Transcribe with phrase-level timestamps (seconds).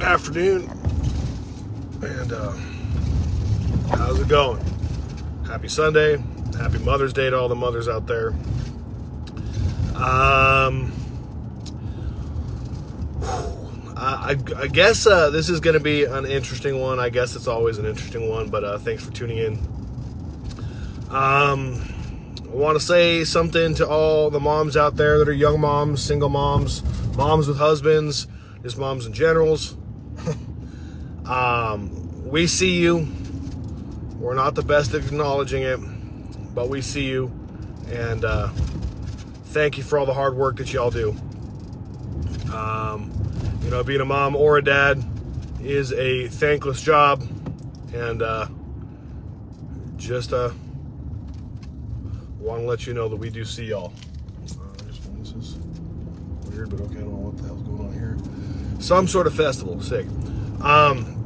[0.00, 0.68] afternoon.
[2.02, 2.52] And uh,
[3.96, 4.62] how's it going?
[5.46, 6.22] Happy Sunday.
[6.58, 8.30] Happy Mother's Day to all the mothers out there.
[9.94, 10.92] Um,
[13.96, 17.00] I, I guess uh, this is going to be an interesting one.
[17.00, 19.58] I guess it's always an interesting one, but uh, thanks for tuning in.
[21.10, 21.82] Um,
[22.44, 26.02] I want to say something to all the moms out there that are young moms,
[26.02, 26.82] single moms,
[27.16, 28.26] moms with husbands,
[28.62, 29.77] just moms in generals.
[31.28, 33.06] Um, we see you.
[34.18, 35.78] We're not the best at acknowledging it,
[36.54, 37.30] but we see you.
[37.90, 38.48] And uh,
[39.46, 41.10] thank you for all the hard work that y'all do.
[42.52, 43.12] Um,
[43.62, 45.04] you know, being a mom or a dad
[45.62, 47.22] is a thankless job,
[47.92, 48.48] and uh,
[49.96, 50.50] just uh,
[52.38, 53.92] want to let you know that we do see y'all.
[54.52, 54.72] Uh,
[55.18, 55.56] this is
[56.46, 58.16] weird, but okay, I don't know what the hell's going on here.
[58.80, 60.06] Some sort of festival, sick.
[60.62, 61.17] Um,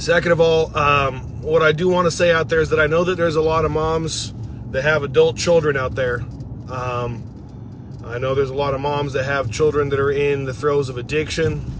[0.00, 2.86] second of all, um, what I do want to say out there is that I
[2.86, 4.32] know that there's a lot of moms
[4.70, 6.20] that have adult children out there.
[6.70, 7.26] Um,
[8.04, 10.88] I know there's a lot of moms that have children that are in the throes
[10.88, 11.70] of addiction,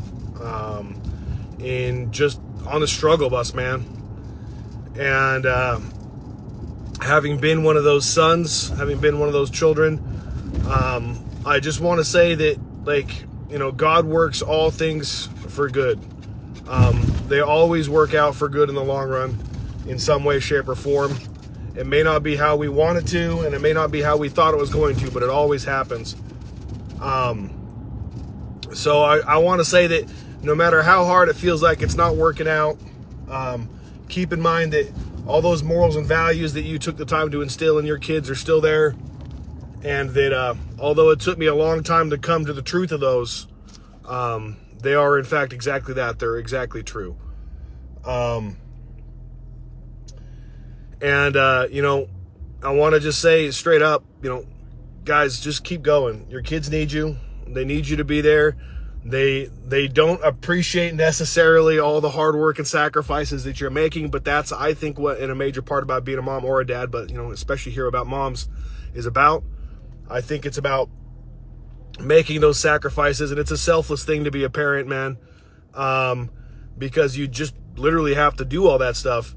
[0.42, 1.00] um,
[1.58, 3.86] in just on the struggle bus, man.
[4.98, 5.80] And uh,
[7.00, 9.98] having been one of those sons, having been one of those children,
[10.68, 15.70] um, I just want to say that, like, you know, God works all things for
[15.70, 15.98] good.
[16.70, 19.36] Um, they always work out for good in the long run,
[19.86, 21.18] in some way, shape, or form.
[21.76, 24.28] It may not be how we wanted to, and it may not be how we
[24.28, 26.14] thought it was going to, but it always happens.
[27.00, 27.50] Um,
[28.72, 30.12] so I, I want to say that
[30.42, 32.78] no matter how hard it feels like it's not working out,
[33.28, 33.68] um,
[34.08, 34.92] keep in mind that
[35.26, 38.30] all those morals and values that you took the time to instill in your kids
[38.30, 38.94] are still there.
[39.82, 42.92] And that uh, although it took me a long time to come to the truth
[42.92, 43.46] of those,
[44.06, 46.18] um, they are in fact exactly that.
[46.18, 47.16] They're exactly true.
[48.04, 48.56] Um,
[51.00, 52.08] and, uh, you know,
[52.62, 54.46] I want to just say straight up, you know,
[55.04, 56.26] guys, just keep going.
[56.28, 57.16] Your kids need you.
[57.46, 58.56] They need you to be there.
[59.02, 64.24] They they don't appreciate necessarily all the hard work and sacrifices that you're making, but
[64.24, 66.90] that's I think what in a major part about being a mom or a dad,
[66.90, 68.48] but you know, especially here about moms
[68.92, 69.42] is about.
[70.10, 70.90] I think it's about
[72.00, 75.16] making those sacrifices and it's a selfless thing to be a parent, man.
[75.74, 76.30] Um,
[76.76, 79.34] because you just literally have to do all that stuff.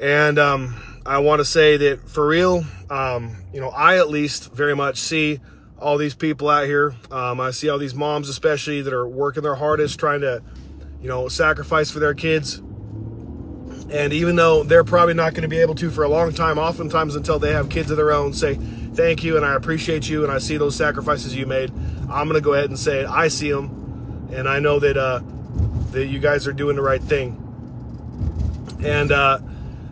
[0.00, 4.52] And um, I want to say that for real, um, you know, I at least
[4.52, 5.40] very much see
[5.78, 6.94] all these people out here.
[7.10, 10.42] Um, I see all these moms, especially that are working their hardest, trying to,
[11.00, 12.58] you know, sacrifice for their kids.
[13.90, 16.58] And even though they're probably not going to be able to for a long time,
[16.58, 18.58] oftentimes until they have kids of their own, say
[18.94, 21.70] thank you and I appreciate you and I see those sacrifices you made.
[22.10, 25.20] I'm going to go ahead and say I see them, and I know that uh,
[25.92, 27.36] that you guys are doing the right thing.
[28.82, 29.40] And uh,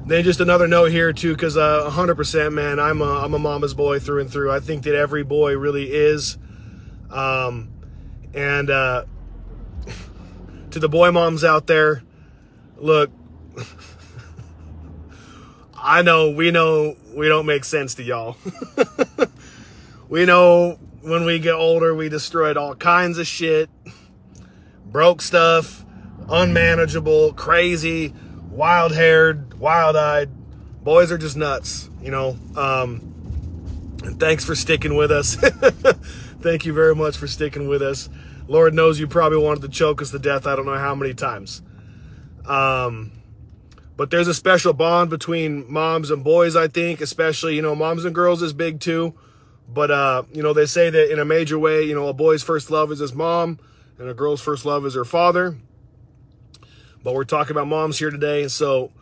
[0.06, 3.74] then just another note here too, because uh, 100%, man, I'm a, I'm a mama's
[3.74, 4.50] boy through and through.
[4.50, 6.38] I think that every boy really is.
[7.10, 7.70] Um,
[8.32, 9.04] and uh,
[10.70, 12.02] to the boy moms out there,
[12.78, 13.10] look,
[15.76, 18.36] I know we know we don't make sense to y'all.
[20.08, 23.68] we know when we get older, we destroyed all kinds of shit,
[24.86, 25.84] broke stuff,
[26.28, 28.14] unmanageable, crazy,
[28.50, 30.30] wild haired, wild eyed.
[30.84, 32.36] Boys are just nuts, you know.
[32.56, 33.08] Um,
[34.04, 35.34] and thanks for sticking with us.
[36.40, 38.08] Thank you very much for sticking with us.
[38.46, 40.46] Lord knows you probably wanted to choke us to death.
[40.46, 41.62] I don't know how many times.
[42.46, 43.17] Um,
[43.98, 48.04] but there's a special bond between moms and boys, I think, especially, you know, moms
[48.04, 49.12] and girls is big too.
[49.68, 52.44] But, uh, you know, they say that in a major way, you know, a boy's
[52.44, 53.58] first love is his mom
[53.98, 55.58] and a girl's first love is her father.
[57.02, 58.46] But we're talking about moms here today.
[58.46, 58.92] So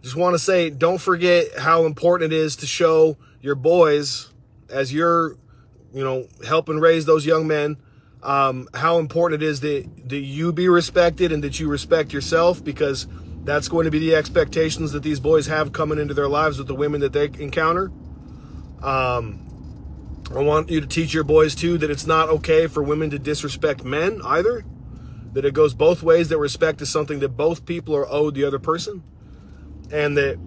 [0.00, 4.30] just want to say, don't forget how important it is to show your boys
[4.70, 5.36] as you're,
[5.92, 7.76] you know, helping raise those young men,
[8.22, 12.64] um, how important it is that, that you be respected and that you respect yourself
[12.64, 13.06] because
[13.46, 16.66] that's going to be the expectations that these boys have coming into their lives with
[16.66, 17.90] the women that they encounter.
[18.82, 19.42] Um,
[20.34, 23.18] I want you to teach your boys too that it's not okay for women to
[23.18, 24.64] disrespect men either.
[25.32, 28.44] That it goes both ways, that respect is something that both people are owed the
[28.44, 29.02] other person
[29.90, 30.38] and that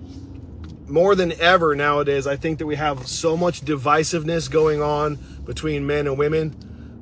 [0.88, 5.16] more than ever nowadays, I think that we have so much divisiveness going on
[5.46, 6.56] between men and women,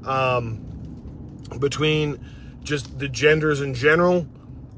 [0.05, 0.57] um,
[1.59, 2.23] between
[2.63, 4.27] just the genders in general.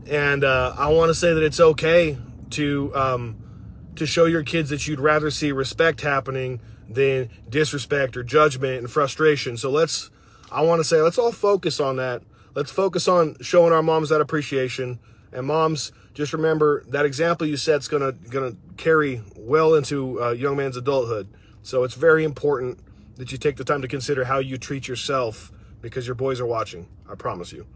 [0.10, 2.18] And uh, I want to say that it's okay
[2.52, 3.38] to um,
[3.96, 6.60] to show your kids that you'd rather see respect happening
[6.90, 9.56] than disrespect or judgment and frustration.
[9.58, 10.10] So let's,
[10.52, 12.24] I want to say, let's all focus on that.
[12.56, 15.00] let's focus on showing our moms that appreciation.
[15.32, 20.32] And moms, just remember that example you set is gonna gonna carry well into uh,
[20.32, 21.28] young man's adulthood.
[21.62, 22.80] So it's very important
[23.18, 25.52] that you take the time to consider how you treat yourself
[25.82, 26.88] because your boys are watching.
[27.08, 27.68] I promise you.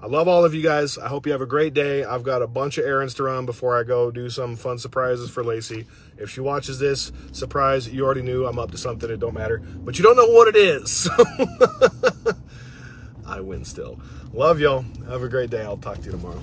[0.00, 0.96] I love all of you guys.
[0.96, 2.04] I hope you have a great day.
[2.04, 5.28] I've got a bunch of errands to run before I go do some fun surprises
[5.28, 5.86] for Lacey.
[6.16, 9.10] If she watches this surprise, you already knew I'm up to something.
[9.10, 10.90] It don't matter, but you don't know what it is.
[10.90, 11.10] So
[13.26, 14.00] I win still.
[14.32, 14.84] Love y'all.
[15.08, 15.62] Have a great day.
[15.62, 16.40] I'll talk to you tomorrow.